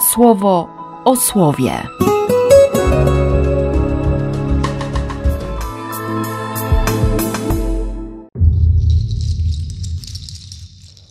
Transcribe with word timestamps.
słowo 0.00 0.68
o 1.04 1.16
słowie. 1.16 1.72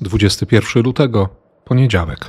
Dwudziesty 0.02 0.46
pierwszy 0.46 0.82
lutego, 0.82 1.30
poniedziałek. 1.66 2.28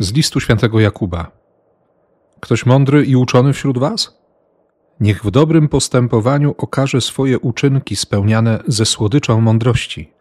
Z 0.00 0.12
listu 0.12 0.40
świętego 0.40 0.80
Jakuba. 0.80 1.30
Ktoś 2.40 2.66
mądry 2.66 3.04
i 3.04 3.16
uczony 3.16 3.52
wśród 3.52 3.78
was? 3.78 4.20
Niech 5.00 5.24
w 5.24 5.30
dobrym 5.30 5.68
postępowaniu 5.68 6.54
okaże 6.58 7.00
swoje 7.00 7.38
uczynki 7.38 7.96
spełniane 7.96 8.62
ze 8.68 8.86
słodyczą 8.86 9.40
mądrości. 9.40 10.19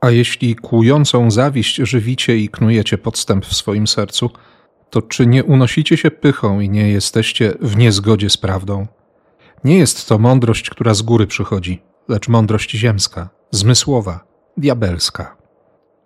A 0.00 0.10
jeśli 0.10 0.56
kłującą 0.56 1.30
zawiść 1.30 1.76
żywicie 1.76 2.36
i 2.36 2.48
knujecie 2.48 2.98
podstęp 2.98 3.46
w 3.46 3.56
swoim 3.56 3.86
sercu, 3.86 4.30
to 4.90 5.02
czy 5.02 5.26
nie 5.26 5.44
unosicie 5.44 5.96
się 5.96 6.10
pychą 6.10 6.60
i 6.60 6.68
nie 6.70 6.88
jesteście 6.88 7.54
w 7.60 7.76
niezgodzie 7.76 8.30
z 8.30 8.36
prawdą? 8.36 8.86
Nie 9.64 9.78
jest 9.78 10.08
to 10.08 10.18
mądrość, 10.18 10.70
która 10.70 10.94
z 10.94 11.02
góry 11.02 11.26
przychodzi, 11.26 11.82
lecz 12.08 12.28
mądrość 12.28 12.70
ziemska, 12.70 13.28
zmysłowa, 13.50 14.24
diabelska. 14.56 15.36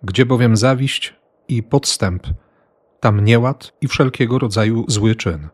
Gdzie 0.03 0.25
bowiem 0.25 0.57
zawiść 0.57 1.13
i 1.47 1.63
podstęp, 1.63 2.27
tam 2.99 3.25
nieład 3.25 3.73
i 3.81 3.87
wszelkiego 3.87 4.39
rodzaju 4.39 4.85
zły 4.87 5.15
czyn. 5.15 5.47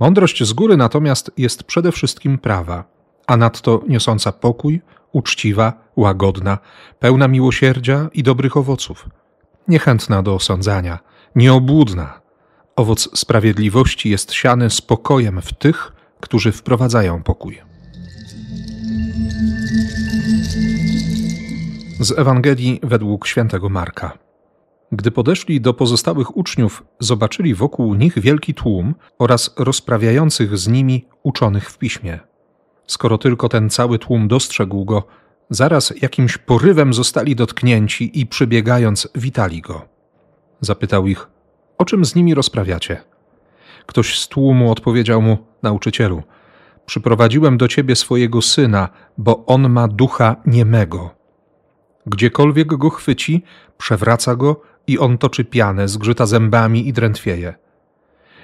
Mądrość 0.00 0.44
z 0.44 0.52
góry 0.52 0.76
natomiast 0.76 1.30
jest 1.36 1.64
przede 1.64 1.92
wszystkim 1.92 2.38
prawa, 2.38 2.95
a 3.26 3.36
nadto 3.36 3.82
niosąca 3.88 4.32
pokój, 4.32 4.80
uczciwa, 5.12 5.72
łagodna, 5.96 6.58
pełna 6.98 7.28
miłosierdzia 7.28 8.08
i 8.12 8.22
dobrych 8.22 8.56
owoców, 8.56 9.08
niechętna 9.68 10.22
do 10.22 10.34
osądzania, 10.34 10.98
nieobłudna. 11.34 12.20
Owoc 12.76 13.18
sprawiedliwości 13.18 14.10
jest 14.10 14.32
siany 14.32 14.70
spokojem 14.70 15.42
w 15.42 15.52
tych, 15.52 15.92
którzy 16.20 16.52
wprowadzają 16.52 17.22
pokój. 17.22 17.62
Z 22.00 22.18
Ewangelii 22.18 22.80
według 22.82 23.26
świętego 23.26 23.68
Marka. 23.68 24.18
Gdy 24.92 25.10
podeszli 25.10 25.60
do 25.60 25.74
pozostałych 25.74 26.36
uczniów, 26.36 26.84
zobaczyli 27.00 27.54
wokół 27.54 27.94
nich 27.94 28.18
wielki 28.18 28.54
tłum 28.54 28.94
oraz 29.18 29.54
rozprawiających 29.58 30.58
z 30.58 30.68
nimi 30.68 31.06
uczonych 31.22 31.70
w 31.70 31.78
piśmie. 31.78 32.18
Skoro 32.86 33.18
tylko 33.18 33.48
ten 33.48 33.70
cały 33.70 33.98
tłum 33.98 34.28
dostrzegł 34.28 34.84
go, 34.84 35.06
zaraz 35.50 35.92
jakimś 36.02 36.38
porywem 36.38 36.94
zostali 36.94 37.36
dotknięci 37.36 38.20
i 38.20 38.26
przybiegając 38.26 39.08
witali 39.14 39.60
go. 39.60 39.88
Zapytał 40.60 41.06
ich, 41.06 41.28
o 41.78 41.84
czym 41.84 42.04
z 42.04 42.14
nimi 42.14 42.34
rozprawiacie? 42.34 43.04
Ktoś 43.86 44.18
z 44.18 44.28
tłumu 44.28 44.72
odpowiedział 44.72 45.22
mu, 45.22 45.38
nauczycielu, 45.62 46.22
przyprowadziłem 46.86 47.58
do 47.58 47.68
ciebie 47.68 47.96
swojego 47.96 48.42
syna, 48.42 48.88
bo 49.18 49.46
on 49.46 49.68
ma 49.68 49.88
ducha 49.88 50.36
niemego. 50.46 51.10
Gdziekolwiek 52.06 52.66
go 52.66 52.90
chwyci, 52.90 53.42
przewraca 53.78 54.36
go 54.36 54.60
i 54.86 54.98
on 54.98 55.18
toczy 55.18 55.44
pianę, 55.44 55.88
zgrzyta 55.88 56.26
zębami 56.26 56.88
i 56.88 56.92
drętwieje. 56.92 57.54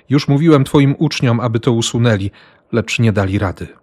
Już 0.09 0.29
mówiłem 0.29 0.65
twoim 0.65 0.95
uczniom, 0.98 1.41
aby 1.41 1.61
to 1.61 1.73
usunęli, 1.73 2.31
lecz 2.73 2.98
nie 2.98 3.13
dali 3.13 3.39
rady. 3.39 3.81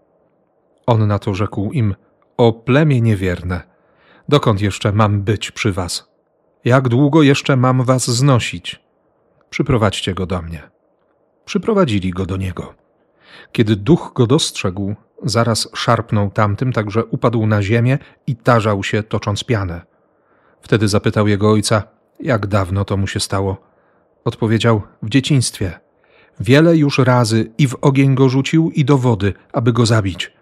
On 0.90 1.08
na 1.08 1.20
to 1.20 1.34
rzekł 1.34 1.72
im, 1.72 1.95
o 2.38 2.54
plemię 2.54 3.02
niewierne, 3.02 3.62
dokąd 4.30 4.62
jeszcze 4.62 4.92
mam 4.92 5.22
być 5.22 5.52
przy 5.52 5.72
was? 5.72 6.09
Jak 6.66 6.90
długo 6.90 7.23
jeszcze 7.23 7.56
mam 7.56 7.84
was 7.84 8.08
znosić? 8.08 8.81
Przyprowadźcie 9.50 10.14
go 10.14 10.26
do 10.26 10.42
mnie. 10.42 10.70
Przyprowadzili 11.46 12.12
go 12.12 12.25
do 12.25 12.38
niego. 12.38 12.74
Kiedy 13.52 13.75
duch 13.75 14.12
go 14.16 14.28
dostrzegł, 14.28 14.96
zaraz 15.24 15.69
szarpnął 15.75 16.31
tamtym, 16.31 16.74
tak 16.74 16.92
że 16.92 17.06
upadł 17.06 17.47
na 17.47 17.62
ziemię 17.62 17.97
i 18.28 18.36
tarzał 18.36 18.84
się, 18.84 19.03
tocząc 19.03 19.44
pianę. 19.44 19.81
Wtedy 20.62 20.88
zapytał 20.88 21.28
jego 21.28 21.52
ojca, 21.52 21.84
jak 22.19 22.47
dawno 22.47 22.86
to 22.86 22.97
mu 22.97 23.08
się 23.08 23.19
stało. 23.19 23.58
Odpowiedział, 24.25 24.81
w 25.03 25.09
dzieciństwie. 25.09 25.80
Wiele 26.40 26.78
już 26.78 26.97
razy 26.97 27.52
i 27.58 27.68
w 27.68 27.75
ogień 27.81 28.16
go 28.16 28.30
rzucił, 28.30 28.72
i 28.72 28.86
do 28.86 28.97
wody, 28.97 29.34
aby 29.53 29.74
go 29.74 29.86
zabić. 29.86 30.38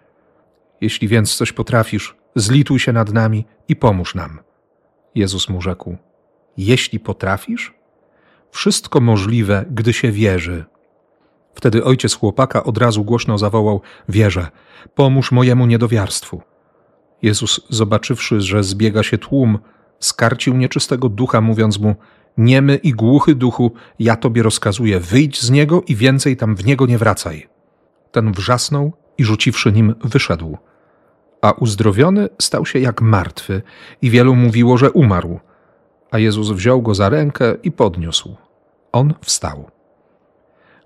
Jeśli 0.80 1.08
więc 1.08 1.36
coś 1.36 1.52
potrafisz, 1.52 2.16
zlituj 2.36 2.78
się 2.78 2.92
nad 2.92 3.12
nami 3.12 3.44
i 3.68 3.76
pomóż 3.76 4.14
nam. 4.14 4.40
Jezus 5.14 5.48
mu 5.48 5.60
rzekł, 5.60 5.96
jeśli 6.56 7.00
potrafisz? 7.00 7.74
Wszystko 8.50 9.00
możliwe, 9.00 9.64
gdy 9.70 9.92
się 9.92 10.12
wierzy. 10.12 10.64
Wtedy 11.54 11.84
ojciec 11.84 12.14
chłopaka 12.14 12.64
od 12.64 12.78
razu 12.78 13.04
głośno 13.04 13.38
zawołał: 13.38 13.80
Wierzę, 14.08 14.46
pomóż 14.94 15.32
mojemu 15.32 15.66
niedowiarstwu. 15.66 16.42
Jezus, 17.22 17.60
zobaczywszy, 17.68 18.40
że 18.40 18.64
zbiega 18.64 19.02
się 19.02 19.18
tłum, 19.18 19.58
skarcił 20.00 20.56
nieczystego 20.56 21.08
ducha, 21.08 21.40
mówiąc 21.40 21.78
mu: 21.78 21.94
Niemy 22.38 22.76
i 22.76 22.92
głuchy 22.92 23.34
duchu, 23.34 23.72
ja 23.98 24.16
tobie 24.16 24.42
rozkazuję, 24.42 25.00
wyjdź 25.00 25.42
z 25.42 25.50
niego 25.50 25.82
i 25.86 25.96
więcej 25.96 26.36
tam 26.36 26.56
w 26.56 26.64
niego 26.64 26.86
nie 26.86 26.98
wracaj. 26.98 27.48
Ten 28.12 28.32
wrzasnął 28.32 28.92
i 29.18 29.24
rzuciwszy 29.24 29.72
nim, 29.72 29.94
wyszedł. 30.04 30.56
A 31.42 31.52
uzdrowiony 31.52 32.28
stał 32.42 32.66
się 32.66 32.78
jak 32.78 33.02
martwy, 33.02 33.62
i 34.02 34.10
wielu 34.10 34.34
mówiło, 34.34 34.78
że 34.78 34.90
umarł. 34.90 35.40
A 36.10 36.18
Jezus 36.18 36.50
wziął 36.50 36.82
go 36.82 36.94
za 36.94 37.08
rękę 37.08 37.54
i 37.62 37.72
podniósł. 37.72 38.36
On 38.92 39.14
wstał. 39.20 39.70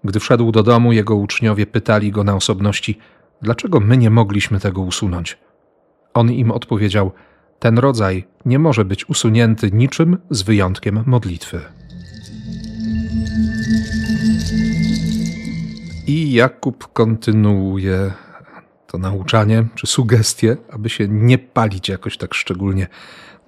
Gdy 0.04 0.20
wszedł 0.20 0.52
do 0.52 0.62
domu, 0.62 0.92
jego 0.92 1.16
uczniowie 1.16 1.66
pytali 1.66 2.10
go 2.10 2.24
na 2.24 2.34
osobności, 2.34 2.98
dlaczego 3.42 3.80
my 3.80 3.96
nie 3.96 4.10
mogliśmy 4.10 4.60
tego 4.60 4.82
usunąć. 4.82 5.38
On 6.14 6.32
im 6.32 6.50
odpowiedział: 6.50 7.12
Ten 7.58 7.78
rodzaj 7.78 8.24
nie 8.46 8.58
może 8.58 8.84
być 8.84 9.08
usunięty 9.08 9.70
niczym 9.70 10.18
z 10.30 10.42
wyjątkiem 10.42 11.04
modlitwy. 11.06 11.60
Jakub 16.32 16.92
kontynuuje 16.92 18.12
to 18.86 18.98
nauczanie 18.98 19.64
czy 19.74 19.86
sugestie, 19.86 20.56
aby 20.70 20.88
się 20.88 21.08
nie 21.08 21.38
palić 21.38 21.88
jakoś 21.88 22.16
tak 22.16 22.34
szczególnie 22.34 22.86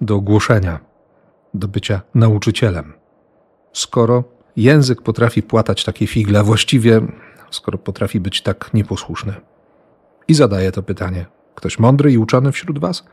do 0.01 0.21
głoszenia, 0.21 0.79
do 1.53 1.67
bycia 1.67 2.01
nauczycielem. 2.15 2.93
Skoro 3.73 4.23
język 4.55 5.01
potrafi 5.01 5.43
płatać 5.43 5.83
takie 5.83 6.07
figle, 6.07 6.43
właściwie 6.43 7.01
skoro 7.51 7.77
potrafi 7.77 8.19
być 8.19 8.41
tak 8.41 8.73
nieposłuszny. 8.73 9.33
I 10.27 10.33
zadaje 10.33 10.71
to 10.71 10.83
pytanie: 10.83 11.25
ktoś 11.55 11.79
mądry 11.79 12.11
i 12.11 12.17
uczony 12.17 12.51
wśród 12.51 12.79
was? 12.79 13.03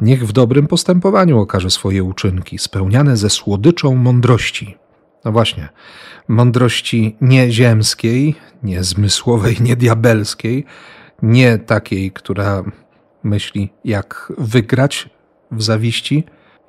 Niech 0.00 0.26
w 0.26 0.32
dobrym 0.32 0.66
postępowaniu 0.66 1.38
okaże 1.38 1.70
swoje 1.70 2.04
uczynki, 2.04 2.58
spełniane 2.58 3.16
ze 3.16 3.30
słodyczą 3.30 3.94
mądrości. 3.94 4.81
No 5.24 5.32
właśnie, 5.32 5.68
mądrości 6.28 7.16
nie 7.20 7.52
ziemskiej, 7.52 8.34
nie 8.62 8.84
zmysłowej, 8.84 9.56
nie 9.60 9.76
nie 11.22 11.58
takiej, 11.58 12.12
która 12.12 12.64
myśli, 13.22 13.72
jak 13.84 14.32
wygrać 14.38 15.10
w 15.50 15.62
zawiści 15.62 16.24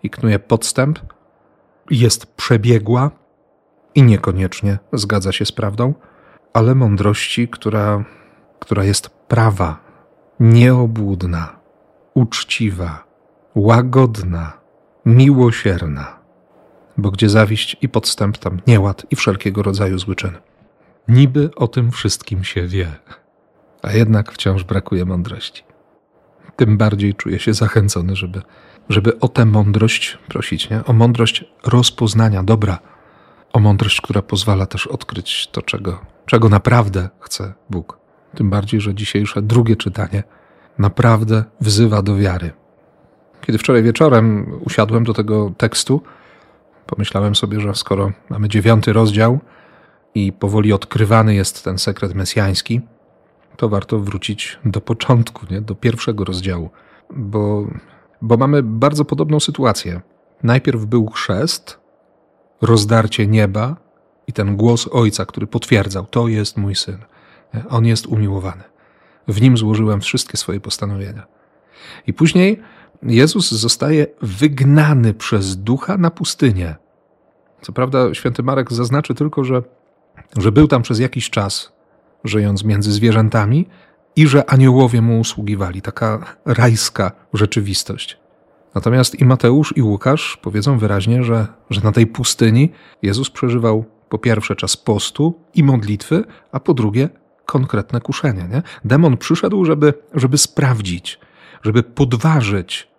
knuje 0.09 0.39
podstęp, 0.39 0.99
jest 1.89 2.25
przebiegła 2.25 3.11
i 3.95 4.03
niekoniecznie 4.03 4.79
zgadza 4.93 5.31
się 5.31 5.45
z 5.45 5.51
prawdą, 5.51 5.93
ale 6.53 6.75
mądrości, 6.75 7.47
która, 7.47 8.03
która 8.59 8.83
jest 8.83 9.09
prawa, 9.09 9.79
nieobłudna, 10.39 11.59
uczciwa, 12.13 13.03
łagodna, 13.55 14.53
miłosierna. 15.05 16.22
Bo 16.97 17.11
gdzie 17.11 17.29
zawiść 17.29 17.77
i 17.81 17.89
podstęp, 17.89 18.37
tam 18.37 18.61
nieład 18.67 19.05
i 19.11 19.15
wszelkiego 19.15 19.63
rodzaju 19.63 19.99
zły 19.99 20.15
czyn. 20.15 20.31
Niby 21.07 21.49
o 21.55 21.67
tym 21.67 21.91
wszystkim 21.91 22.43
się 22.43 22.67
wie, 22.67 22.91
a 23.81 23.91
jednak 23.91 24.31
wciąż 24.31 24.63
brakuje 24.63 25.05
mądrości. 25.05 25.63
Tym 26.55 26.77
bardziej 26.77 27.15
czuję 27.15 27.39
się 27.39 27.53
zachęcony, 27.53 28.15
żeby, 28.15 28.41
żeby 28.89 29.19
o 29.19 29.27
tę 29.27 29.45
mądrość 29.45 30.17
prosić, 30.27 30.69
nie? 30.69 30.85
o 30.85 30.93
mądrość 30.93 31.45
rozpoznania 31.65 32.43
dobra, 32.43 32.79
o 33.53 33.59
mądrość, 33.59 34.01
która 34.01 34.21
pozwala 34.21 34.65
też 34.65 34.87
odkryć 34.87 35.47
to, 35.47 35.61
czego, 35.61 36.01
czego 36.25 36.49
naprawdę 36.49 37.09
chce 37.19 37.53
Bóg. 37.69 37.97
Tym 38.35 38.49
bardziej, 38.49 38.81
że 38.81 38.95
dzisiejsze 38.95 39.41
drugie 39.41 39.75
czytanie 39.75 40.23
naprawdę 40.77 41.43
wzywa 41.61 42.01
do 42.01 42.15
wiary. 42.15 42.51
Kiedy 43.41 43.57
wczoraj 43.57 43.83
wieczorem 43.83 44.51
usiadłem 44.65 45.03
do 45.03 45.13
tego 45.13 45.53
tekstu, 45.57 46.01
pomyślałem 46.85 47.35
sobie, 47.35 47.59
że 47.59 47.75
skoro 47.75 48.11
mamy 48.29 48.49
dziewiąty 48.49 48.93
rozdział 48.93 49.39
i 50.15 50.31
powoli 50.31 50.73
odkrywany 50.73 51.35
jest 51.35 51.63
ten 51.63 51.77
sekret 51.77 52.13
mesjański, 52.13 52.81
to 53.57 53.69
warto 53.69 53.99
wrócić 53.99 54.59
do 54.65 54.81
początku, 54.81 55.45
nie? 55.51 55.61
do 55.61 55.75
pierwszego 55.75 56.23
rozdziału, 56.23 56.69
bo, 57.09 57.67
bo 58.21 58.37
mamy 58.37 58.63
bardzo 58.63 59.05
podobną 59.05 59.39
sytuację. 59.39 60.01
Najpierw 60.43 60.85
był 60.85 61.09
chrzest, 61.09 61.79
rozdarcie 62.61 63.27
nieba 63.27 63.75
i 64.27 64.33
ten 64.33 64.55
głos 64.55 64.89
ojca, 64.91 65.25
który 65.25 65.47
potwierdzał: 65.47 66.05
To 66.05 66.27
jest 66.27 66.57
mój 66.57 66.75
syn. 66.75 66.97
On 67.69 67.85
jest 67.85 68.07
umiłowany. 68.07 68.63
W 69.27 69.41
nim 69.41 69.57
złożyłem 69.57 70.01
wszystkie 70.01 70.37
swoje 70.37 70.59
postanowienia. 70.59 71.25
I 72.07 72.13
później 72.13 72.61
Jezus 73.05 73.51
zostaje 73.51 74.07
wygnany 74.21 75.13
przez 75.13 75.57
ducha 75.57 75.97
na 75.97 76.11
pustynię. 76.11 76.75
Co 77.61 77.73
prawda, 77.73 78.13
święty 78.13 78.43
Marek 78.43 78.73
zaznaczy 78.73 79.13
tylko, 79.13 79.43
że, 79.43 79.63
że 80.37 80.51
był 80.51 80.67
tam 80.67 80.81
przez 80.81 80.99
jakiś 80.99 81.29
czas, 81.29 81.73
żyjąc 82.23 82.63
między 82.63 82.91
zwierzętami, 82.91 83.67
i 84.15 84.27
że 84.27 84.49
aniołowie 84.49 85.01
mu 85.01 85.19
usługiwali. 85.19 85.81
Taka 85.81 86.35
rajska 86.45 87.11
rzeczywistość. 87.33 88.17
Natomiast 88.75 89.19
i 89.19 89.25
Mateusz, 89.25 89.77
i 89.77 89.81
Łukasz 89.81 90.37
powiedzą 90.41 90.77
wyraźnie, 90.77 91.23
że, 91.23 91.47
że 91.69 91.81
na 91.81 91.91
tej 91.91 92.07
pustyni 92.07 92.71
Jezus 93.01 93.29
przeżywał 93.29 93.85
po 94.09 94.17
pierwsze 94.17 94.55
czas 94.55 94.77
postu 94.77 95.33
i 95.55 95.63
modlitwy, 95.63 96.23
a 96.51 96.59
po 96.59 96.73
drugie 96.73 97.09
konkretne 97.45 98.01
kuszenie. 98.01 98.47
Nie? 98.51 98.61
Demon 98.85 99.17
przyszedł, 99.17 99.65
żeby, 99.65 99.93
żeby 100.13 100.37
sprawdzić, 100.37 101.19
żeby 101.63 101.83
podważyć 101.83 102.92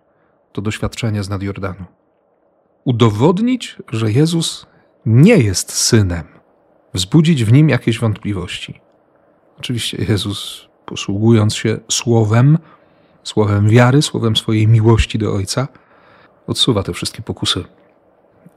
to 0.55 0.61
doświadczenie 0.61 1.23
z 1.23 1.41
Jordanu. 1.41 1.85
Udowodnić, 2.83 3.77
że 3.91 4.11
Jezus 4.11 4.65
nie 5.05 5.37
jest 5.37 5.71
synem, 5.71 6.23
wzbudzić 6.93 7.43
w 7.43 7.51
nim 7.51 7.69
jakieś 7.69 7.99
wątpliwości. 7.99 8.81
Oczywiście 9.59 10.05
Jezus, 10.09 10.67
posługując 10.85 11.55
się 11.55 11.79
słowem, 11.91 12.57
słowem 13.23 13.69
wiary, 13.69 14.01
słowem 14.01 14.35
swojej 14.35 14.67
miłości 14.67 15.17
do 15.17 15.33
Ojca, 15.33 15.67
odsuwa 16.47 16.83
te 16.83 16.93
wszystkie 16.93 17.21
pokusy. 17.21 17.63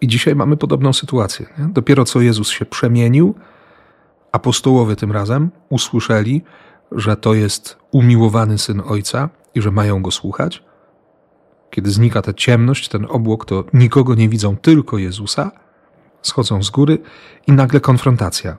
I 0.01 0.09
dzisiaj 0.09 0.35
mamy 0.35 0.57
podobną 0.57 0.93
sytuację. 0.93 1.47
Nie? 1.59 1.65
Dopiero 1.65 2.05
co 2.05 2.21
Jezus 2.21 2.49
się 2.49 2.67
przemienił, 2.67 3.35
apostołowie 4.33 4.97
tym 4.97 5.13
razem 5.13 5.51
usłyszeli, 5.69 6.43
że 6.93 7.17
to 7.17 7.35
jest 7.35 7.79
umiłowany 7.91 8.59
syn 8.59 8.83
Ojca 8.87 9.29
i 9.55 9.63
że 9.63 9.71
mają 9.71 10.03
go 10.03 10.11
słuchać. 10.11 10.68
Kiedy 11.71 11.91
znika 11.91 12.23
ta 12.23 12.33
ciemność, 12.33 12.89
ten 12.89 13.07
obłok, 13.09 13.45
to 13.45 13.65
nikogo 13.73 14.15
nie 14.15 14.29
widzą, 14.29 14.57
tylko 14.57 14.99
Jezusa. 14.99 15.51
Schodzą 16.23 16.63
z 16.63 16.71
góry 16.71 16.99
i 17.47 17.53
nagle 17.53 17.81
konfrontacja. 17.81 18.57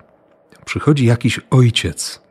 Przychodzi 0.66 1.06
jakiś 1.06 1.40
ojciec, 1.50 2.22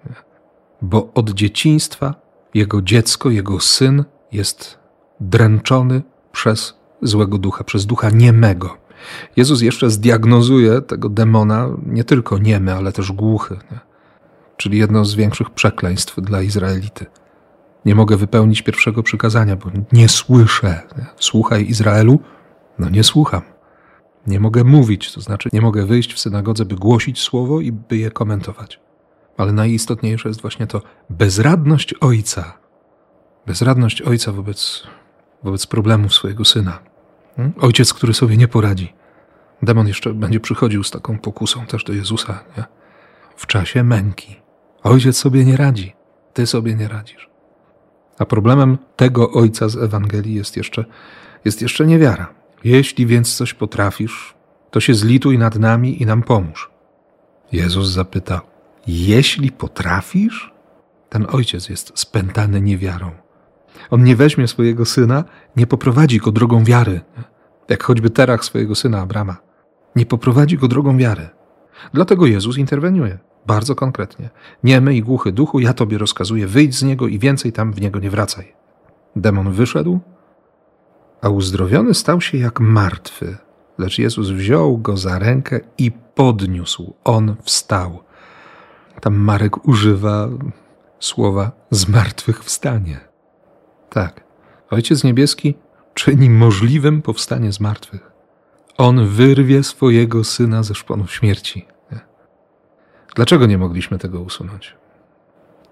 bo 0.82 1.10
od 1.14 1.30
dzieciństwa 1.30 2.14
jego 2.54 2.82
dziecko, 2.82 3.30
jego 3.30 3.60
syn 3.60 4.04
jest 4.32 4.78
dręczony 5.20 6.02
przez 6.32 6.74
złego 7.02 7.38
ducha, 7.38 7.64
przez 7.64 7.86
ducha 7.86 8.10
niemego. 8.10 8.76
Jezus 9.36 9.62
jeszcze 9.62 9.90
zdiagnozuje 9.90 10.80
tego 10.80 11.08
demona 11.08 11.68
nie 11.86 12.04
tylko 12.04 12.38
niemy, 12.38 12.74
ale 12.74 12.92
też 12.92 13.12
głuchy, 13.12 13.58
nie? 13.72 13.78
czyli 14.56 14.78
jedno 14.78 15.04
z 15.04 15.14
większych 15.14 15.50
przekleństw 15.50 16.20
dla 16.20 16.42
Izraelity. 16.42 17.06
Nie 17.84 17.94
mogę 17.94 18.16
wypełnić 18.16 18.62
pierwszego 18.62 19.02
przykazania, 19.02 19.56
bo 19.56 19.70
nie 19.92 20.08
słyszę. 20.08 20.82
Słuchaj 21.16 21.68
Izraelu, 21.68 22.20
no 22.78 22.88
nie 22.88 23.04
słucham. 23.04 23.42
Nie 24.26 24.40
mogę 24.40 24.64
mówić, 24.64 25.12
to 25.12 25.20
znaczy 25.20 25.48
nie 25.52 25.60
mogę 25.60 25.86
wyjść 25.86 26.14
w 26.14 26.18
synagodze, 26.18 26.64
by 26.64 26.74
głosić 26.74 27.20
słowo 27.20 27.60
i 27.60 27.72
by 27.72 27.96
je 27.96 28.10
komentować. 28.10 28.80
Ale 29.36 29.52
najistotniejsze 29.52 30.28
jest 30.28 30.40
właśnie 30.40 30.66
to 30.66 30.82
bezradność 31.10 31.94
ojca. 31.94 32.58
Bezradność 33.46 34.02
ojca 34.02 34.32
wobec, 34.32 34.82
wobec 35.42 35.66
problemów 35.66 36.14
swojego 36.14 36.44
syna. 36.44 36.78
Hmm? 37.36 37.54
Ojciec, 37.60 37.94
który 37.94 38.14
sobie 38.14 38.36
nie 38.36 38.48
poradzi. 38.48 38.94
Demon 39.62 39.88
jeszcze 39.88 40.14
będzie 40.14 40.40
przychodził 40.40 40.84
z 40.84 40.90
taką 40.90 41.18
pokusą 41.18 41.66
też 41.66 41.84
do 41.84 41.92
Jezusa 41.92 42.44
nie? 42.58 42.64
w 43.36 43.46
czasie 43.46 43.84
męki. 43.84 44.36
Ojciec 44.82 45.16
sobie 45.16 45.44
nie 45.44 45.56
radzi, 45.56 45.94
ty 46.34 46.46
sobie 46.46 46.74
nie 46.74 46.88
radzisz. 46.88 47.28
A 48.18 48.24
problemem 48.24 48.78
tego 48.96 49.30
ojca 49.30 49.68
z 49.68 49.76
Ewangelii 49.76 50.34
jest 50.34 50.56
jeszcze, 50.56 50.84
jest 51.44 51.62
jeszcze 51.62 51.86
niewiara. 51.86 52.34
Jeśli 52.64 53.06
więc 53.06 53.36
coś 53.36 53.54
potrafisz, 53.54 54.34
to 54.70 54.80
się 54.80 54.94
zlituj 54.94 55.38
nad 55.38 55.56
nami 55.58 56.02
i 56.02 56.06
nam 56.06 56.22
pomóż. 56.22 56.70
Jezus 57.52 57.88
zapytał: 57.88 58.40
Jeśli 58.86 59.52
potrafisz? 59.52 60.52
Ten 61.08 61.26
ojciec 61.30 61.68
jest 61.68 61.92
spętany 61.94 62.60
niewiarą. 62.60 63.10
On 63.90 64.04
nie 64.04 64.16
weźmie 64.16 64.48
swojego 64.48 64.84
syna, 64.84 65.24
nie 65.56 65.66
poprowadzi 65.66 66.18
go 66.18 66.32
drogą 66.32 66.64
wiary, 66.64 67.00
jak 67.68 67.82
choćby 67.82 68.10
Terach 68.10 68.44
swojego 68.44 68.74
syna 68.74 69.00
Abrama. 69.00 69.36
Nie 69.96 70.06
poprowadzi 70.06 70.58
go 70.58 70.68
drogą 70.68 70.96
wiary. 70.96 71.28
Dlatego 71.94 72.26
Jezus 72.26 72.58
interweniuje 72.58 73.18
bardzo 73.48 73.74
konkretnie. 73.74 74.30
Niemy 74.64 74.94
i 74.94 75.02
głuchy 75.02 75.32
duchu, 75.32 75.60
ja 75.60 75.72
tobie 75.72 75.98
rozkazuję, 75.98 76.46
wyjdź 76.46 76.74
z 76.74 76.82
niego 76.82 77.08
i 77.08 77.18
więcej 77.18 77.52
tam 77.52 77.72
w 77.72 77.80
niego 77.80 77.98
nie 77.98 78.10
wracaj. 78.10 78.52
Demon 79.16 79.52
wyszedł, 79.52 80.00
a 81.22 81.28
uzdrowiony 81.28 81.94
stał 81.94 82.20
się 82.20 82.38
jak 82.38 82.60
martwy. 82.60 83.36
Lecz 83.78 83.98
Jezus 83.98 84.28
wziął 84.30 84.78
go 84.78 84.96
za 84.96 85.18
rękę 85.18 85.60
i 85.78 85.90
podniósł. 85.90 86.94
On 87.04 87.36
wstał. 87.42 88.02
Tam 89.00 89.16
Marek 89.16 89.68
używa 89.68 90.28
słowa 91.00 91.52
zmartwychwstanie. 91.70 93.00
Tak, 93.90 94.24
Ojciec 94.70 95.04
Niebieski 95.04 95.54
czyni 95.94 96.30
możliwym 96.30 97.02
powstanie 97.02 97.52
z 97.52 97.60
martwych. 97.60 98.12
On 98.78 99.06
wyrwie 99.06 99.62
swojego 99.62 100.24
syna 100.24 100.62
ze 100.62 100.74
szponów 100.74 101.12
śmierci. 101.12 101.66
Dlaczego 103.18 103.46
nie 103.46 103.58
mogliśmy 103.58 103.98
tego 103.98 104.20
usunąć? 104.20 104.74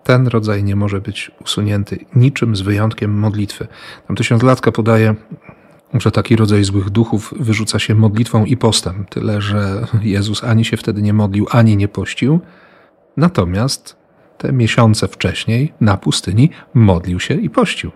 Ten 0.05 0.27
rodzaj 0.27 0.65
nie 0.65 0.77
może 0.77 1.01
być 1.01 1.31
usunięty 1.41 1.99
niczym 2.17 2.57
z 2.57 2.61
wyjątkiem 2.61 3.19
modlitwy. 3.19 3.67
Tam 4.07 4.17
tysiąclatka 4.17 4.73
podaje, 4.73 5.15
że 5.95 6.11
taki 6.11 6.37
rodzaj 6.37 6.65
złych 6.65 6.91
duchów 6.91 7.35
wyrzuca 7.41 7.79
się 7.79 7.95
modlitwą 7.95 8.45
i 8.45 8.57
postem, 8.57 9.07
tyle 9.11 9.41
że 9.41 9.87
Jezus 10.03 10.45
ani 10.45 10.65
się 10.65 10.77
wtedy 10.77 11.03
nie 11.03 11.13
modlił, 11.13 11.47
ani 11.51 11.77
nie 11.77 11.89
pościł. 11.89 12.41
Natomiast 13.17 13.97
te 14.39 14.53
miesiące 14.53 15.09
wcześniej 15.09 15.73
na 15.81 15.97
pustyni 15.97 16.51
modlił 16.75 17.21
się 17.21 17.35
i 17.35 17.51
pościł. 17.51 17.91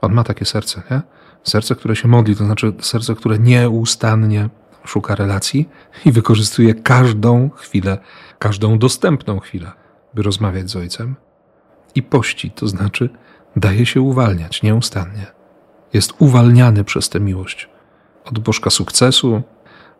On 0.00 0.12
ma 0.12 0.24
takie 0.24 0.44
serce, 0.44 0.82
nie? 0.90 1.02
Serce, 1.44 1.74
które 1.74 1.96
się 1.96 2.08
modli, 2.08 2.36
to 2.36 2.44
znaczy 2.44 2.72
serce, 2.80 3.14
które 3.14 3.38
nieustannie 3.38 4.48
szuka 4.84 5.14
relacji 5.14 5.68
i 6.04 6.12
wykorzystuje 6.12 6.74
każdą 6.74 7.50
chwilę, 7.50 7.98
każdą 8.38 8.78
dostępną 8.78 9.40
chwilę, 9.40 9.72
by 10.14 10.22
rozmawiać 10.22 10.70
z 10.70 10.76
ojcem. 10.76 11.16
I 11.94 12.02
pości, 12.02 12.50
to 12.50 12.68
znaczy 12.68 13.10
daje 13.56 13.86
się 13.86 14.00
uwalniać 14.00 14.62
nieustannie. 14.62 15.26
Jest 15.92 16.12
uwalniany 16.18 16.84
przez 16.84 17.08
tę 17.08 17.20
miłość 17.20 17.68
od 18.24 18.38
bożka 18.38 18.70
sukcesu, 18.70 19.42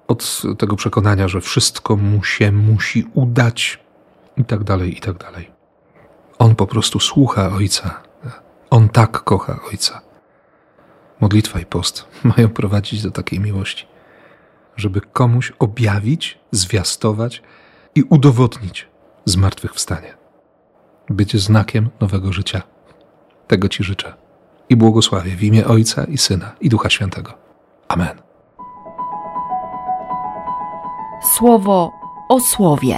od 0.08 0.42
tego 0.58 0.76
przekonania, 0.76 1.28
że 1.28 1.40
wszystko 1.40 1.96
mu 1.96 2.24
się 2.24 2.52
musi 2.52 3.06
udać 3.14 3.80
i 4.36 4.44
tak 4.44 4.64
dalej, 4.64 4.98
i 4.98 5.00
tak 5.00 5.18
dalej. 5.18 5.50
On 6.38 6.54
po 6.54 6.66
prostu 6.66 7.00
słucha 7.00 7.48
ojca. 7.48 8.02
On 8.70 8.88
tak 8.88 9.10
kocha 9.10 9.60
ojca. 9.70 10.00
Modlitwa 11.20 11.60
i 11.60 11.66
post 11.66 12.06
mają 12.36 12.48
prowadzić 12.48 13.02
do 13.02 13.10
takiej 13.10 13.40
miłości 13.40 13.93
żeby 14.76 15.00
komuś 15.00 15.52
objawić, 15.59 16.38
zwiastować 16.50 17.43
i 17.95 18.02
udowodnić 18.02 18.88
zmartwychwstanie. 19.25 20.14
Być 21.09 21.37
znakiem 21.37 21.90
nowego 22.00 22.33
życia. 22.33 22.62
Tego 23.47 23.69
Ci 23.69 23.85
życzę 23.85 24.14
i 24.69 24.76
błogosławię 24.76 25.37
w 25.37 25.43
imię 25.43 25.66
Ojca 25.66 26.04
i 26.04 26.19
Syna 26.19 26.52
i 26.61 26.69
Ducha 26.69 26.90
Świętego. 26.90 27.35
Amen. 27.88 28.23
Słowo 31.37 31.93
o 32.28 32.40
słowie. 32.40 32.97